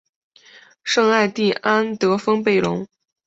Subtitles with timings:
[0.83, 2.87] 圣艾蒂安德丰贝隆。